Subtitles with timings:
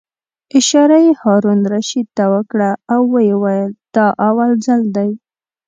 [0.59, 5.09] اشاره یې هارون الرشید ته وکړه او ویې ویل: دا اول ځل دی.